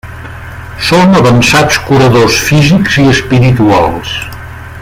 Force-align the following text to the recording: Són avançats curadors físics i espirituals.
Són 0.87 1.13
avançats 1.19 1.77
curadors 1.91 2.39
físics 2.49 2.99
i 3.05 3.09
espirituals. 3.15 4.19